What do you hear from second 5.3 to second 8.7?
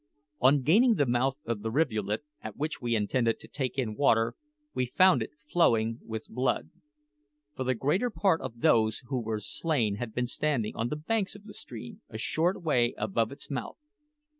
flowing with blood; for the greater part of